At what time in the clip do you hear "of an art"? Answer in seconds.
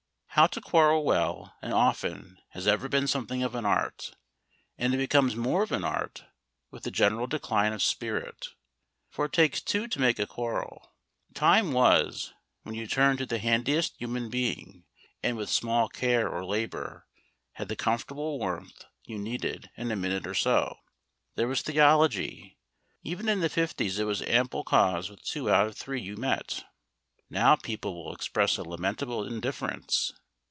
3.43-4.15, 5.61-6.23